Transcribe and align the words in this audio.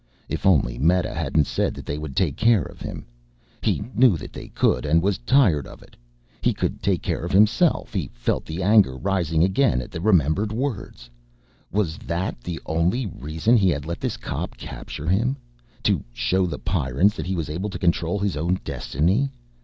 If 0.27 0.47
only 0.47 0.79
Meta 0.79 1.13
hadn't 1.13 1.45
said 1.45 1.75
that 1.75 1.85
they 1.85 1.99
would 1.99 2.15
take 2.15 2.35
care 2.35 2.63
of 2.63 2.81
him; 2.81 3.05
he 3.61 3.83
knew 3.93 4.17
they 4.17 4.47
could 4.47 4.83
and 4.83 4.99
was 4.99 5.19
tired 5.19 5.67
of 5.67 5.83
it. 5.83 5.95
He 6.41 6.55
could 6.55 6.81
take 6.81 7.03
care 7.03 7.23
of 7.23 7.31
himself: 7.31 7.93
he 7.93 8.09
felt 8.15 8.43
the 8.43 8.63
anger 8.63 8.97
rising 8.97 9.43
again 9.43 9.79
at 9.79 9.91
the 9.91 10.01
remembered 10.01 10.51
words. 10.51 11.07
Was 11.71 11.99
that 11.99 12.41
the 12.41 12.59
only 12.65 13.05
reason 13.05 13.55
he 13.57 13.69
had 13.69 13.85
let 13.85 13.99
this 13.99 14.17
cop 14.17 14.57
capture 14.57 15.07
him? 15.07 15.37
To 15.83 16.03
show 16.11 16.47
the 16.47 16.57
Pyrrans 16.57 17.13
that 17.15 17.27
he 17.27 17.35
was 17.35 17.47
able 17.47 17.69
to 17.69 17.77
control 17.77 18.17
his 18.17 18.35
own 18.35 18.59
destiny? 18.63 19.29